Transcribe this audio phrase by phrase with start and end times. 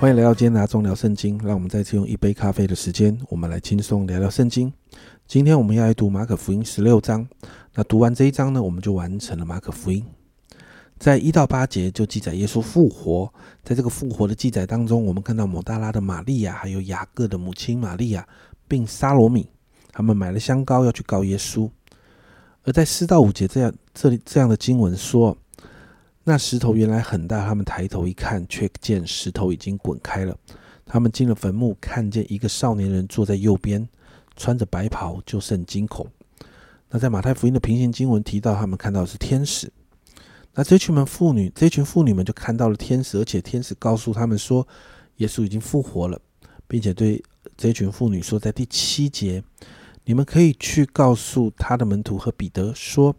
[0.00, 4.72] 欢迎来到今天拿中聊圣经，让我们再次用一杯咖啡的时间，我们来轻松聊聊圣经。
[5.26, 7.28] 今天我们要来读马可福音十六章。
[7.74, 10.06] 那读完这一章呢，我们就完成了马可福音。
[11.00, 13.28] 在一到八节就记载耶稣复活。
[13.64, 18.24] 在这个复活的记载当中，我们看到抹大拉的玛利亚，还有雅各的母亲玛利亚，
[18.68, 19.50] 并沙罗米，
[19.90, 21.68] 他们买了香膏要去告耶稣。
[22.62, 25.36] 而在四到五节这样这里这样的经文说。
[26.28, 30.36] 那石头原来很大，他们抬头一看，却见石头已经滚开了。
[30.84, 33.88] 他们进了坟墓，看见一个少年人坐在右边，
[34.36, 36.06] 穿着白袍，就甚惊恐。
[36.90, 39.72] 那在马太福音的平行经文提到，他们看到的是天使。
[40.52, 44.68] 那这群们妇女，这群妇女们就看到了天使，而且天使告诉他们说，
[45.16, 46.20] 耶稣已经复活了，
[46.66, 47.24] 并且对
[47.56, 49.42] 这群妇女说，在第七节，
[50.04, 53.16] 你们可以去告诉他的门徒和彼得说，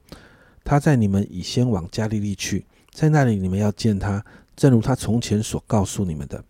[0.63, 2.67] 他在你们已先往加利利去。
[2.91, 4.23] 在那里，你们要见他，
[4.55, 6.43] 正如他从前所告诉你们的。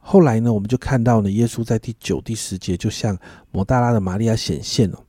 [0.00, 3.16] 后来呢，我们就看到呢，耶稣在第九、第十节就向
[3.52, 5.00] 摩大拉的玛利亚显现了。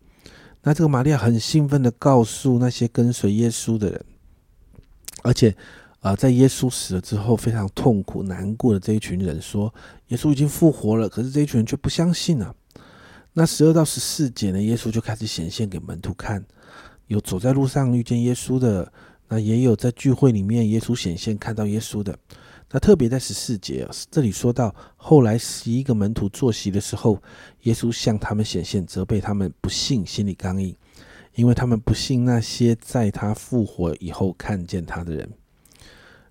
[0.62, 4.06] 那这个玛利亚很兴奋的告诉那些跟随耶稣的人，
[5.24, 5.56] 而且
[6.02, 9.74] 啊，在耶稣死了之后，非常痛苦难过的这一群人说，
[10.10, 11.10] 耶稣已经复活了。
[11.10, 12.54] 可是这一群人却不相信啊。
[13.34, 16.46] 那十二到十四节呢，耶稣就开始显现给门徒看，
[17.08, 18.94] 有走在路上遇见耶稣的。
[19.28, 22.18] 那也有在聚会里面，耶稣显现看到耶稣的。
[22.72, 27.22] 那特别在十四节这里说到，后来十一个门徒坐席的时候，
[27.64, 30.76] 耶稣向他们显现，责备他们不信，心里刚硬，
[31.36, 35.30] 因为他们不信那些在他复活以后看见他的人。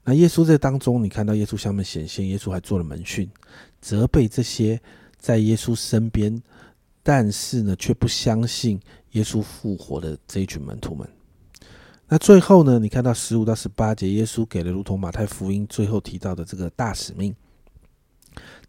[0.05, 3.31] 那耶稣在当中，你看到耶稣向他们显现，耶稣还做了门训，
[3.81, 4.81] 责备这些
[5.17, 6.43] 在耶稣身边，
[7.05, 8.81] 但是呢却不相信
[9.13, 11.09] 耶稣复活的这一群门徒们。
[12.13, 12.79] 那最后呢？
[12.79, 17.35] 你看到十五到十八节，耶稣给了如同马太福音最后提到的这个大使命。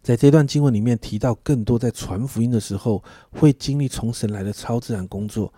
[0.00, 5.52] 在这段经文里面提到更多，在传福音的时候会经历从神来的超自然工作。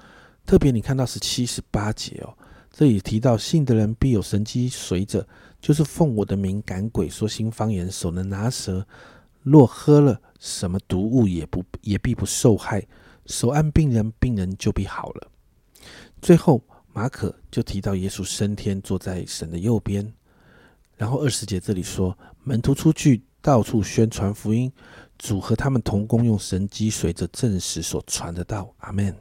[0.44, 2.34] 特别你看到十七、十八节哦，
[2.72, 5.24] 这里提到信的人必有神机随着，
[5.60, 8.84] 就是奉我的名赶鬼、说新方言、手能拿蛇，
[9.44, 12.80] 若喝了什么毒物，也不也必不受害；
[13.26, 15.30] 手按病人，病人就必好了。
[16.20, 16.60] 最后。
[16.96, 20.10] 马可就提到耶稣升天，坐在神的右边。
[20.96, 24.72] 然后二十节这里说，门徒出去到处宣传福音，
[25.18, 28.74] 主和他们同工，用神机随着证实所传的道。
[28.78, 29.14] 阿门。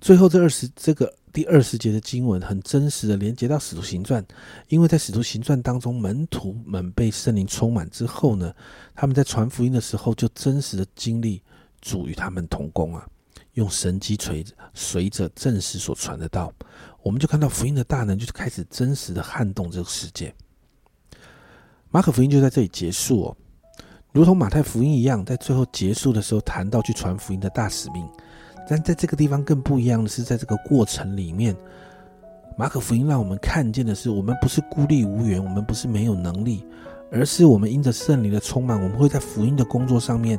[0.00, 4.24] 最后这二十这个第二十节的经文很真实的连接到使徒行传，
[4.68, 8.50] 因为在使徒行传当中，门徒们被圣灵充满之后呢，
[8.94, 11.42] 他们在传福音的时候就真实的经历
[11.82, 13.06] 主与他们同工啊。
[13.56, 14.44] 用神机锤
[14.74, 16.52] 随着正史所传的道，
[17.02, 20.32] 我们就看到福音的大能，就是开始真实的撼动这个世界。
[21.90, 23.36] 马可福音就在这里结束哦，
[24.12, 28.06] 如同马太福音一样，在最后结束的时候谈到去传福音的大使命。
[28.68, 31.56] 但在这个地方更不一样的是，在这个过程里面，
[32.58, 36.62] 马可福音让我们看见的是，我们不是孤立无援，我们不是没有能力，
[37.10, 40.38] 而是我们因着圣灵的充满，我们会在福音的工作上面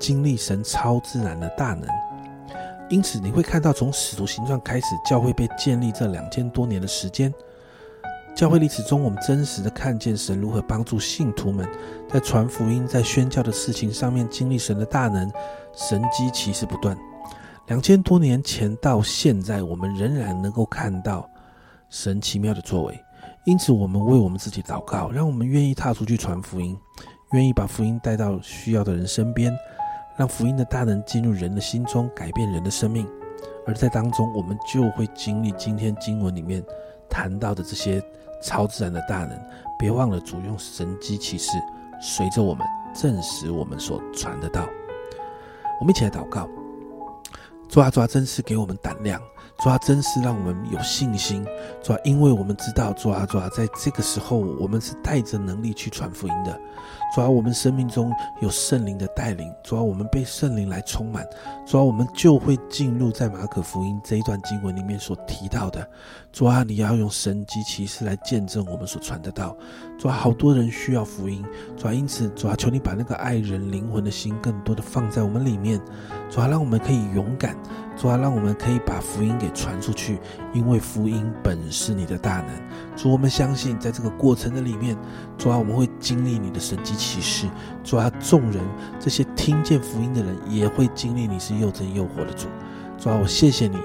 [0.00, 1.86] 经历神超自然的大能。
[2.90, 7.32] 因此，你会看到从使徒行传开始，教会被建立这两千多年的时间。
[8.34, 11.68] 教会历史中，我们真实的看见神如何帮助信徒们
[12.08, 15.30] 在传福音、在宣教的事情上面经历神的大能，
[15.74, 16.96] 神机奇事不断。
[17.66, 21.28] 两千多年前到现在，我们仍然能够看到
[21.90, 22.98] 神奇妙的作为。
[23.44, 26.74] 因此，我们为我们自己祷告，让我们愿意踏出去传福音，
[27.32, 29.52] 愿意把福音带到需要的人身边。
[30.18, 33.08] 让福音的大能进入人的心中，改变人的生命，
[33.64, 36.62] 而在当中，我们就会经历今天经文里面
[37.08, 38.02] 谈到的这些
[38.42, 39.40] 超自然的大能。
[39.78, 41.52] 别忘了，主用神机骑士
[42.00, 44.68] 随着我们证实我们所传的道。
[45.80, 46.48] 我们一起来祷告：
[47.68, 49.22] 抓抓，真是给我们胆量。
[49.58, 51.44] 主啊，真是让我们有信心。
[51.82, 56.56] 主啊，因为我们知道，主啊，主啊，在这个时候，我们是带着能力去传福音的。
[57.12, 59.52] 主啊，我们生命中有圣灵的带领。
[59.64, 61.26] 主啊，我们被圣灵来充满。
[61.66, 65.84] 主啊，我们就会进入在马可福音这一段经文里面所提到的。
[66.32, 69.56] 主啊，你要用神机骑士来见证我们所传的道。
[69.98, 71.44] 主啊，好多人需要福音。
[71.76, 75.80] 主啊，因此，主啊，求你把那个爱人灵魂的心更多的放在我们里面。
[76.30, 77.56] 主啊，让我们可以勇敢。
[77.96, 80.18] 主啊，让我们可以把福音给传出去，
[80.52, 82.48] 因为福音本是你的大能。
[82.96, 84.96] 主，我们相信在这个过程的里面，
[85.36, 87.46] 主啊，我们会经历你的神迹奇事。
[87.84, 88.62] 主啊，众人
[88.98, 92.46] 这些听见福音的人也会经历你是又真又活的主。
[92.98, 93.78] 主啊，我谢谢你。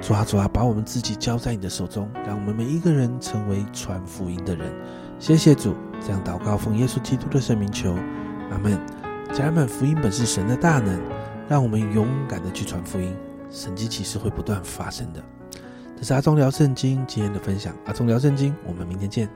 [0.00, 4.72] 主啊，主啊，把我们自己交在你的手中，让我们每一个人成为传福音的人。
[5.18, 7.94] 谢谢主，这样祷告奉耶稣基督的圣名求，
[8.50, 8.78] 阿门。
[9.32, 10.98] 家人们，福音本是神的大能，
[11.48, 13.14] 让我们勇敢的去传福音，
[13.50, 15.22] 神迹奇事会不断发生的。
[15.96, 19.28] 这是阿忠聊圣经今天的分享，阿忠聊圣经，我们明天见。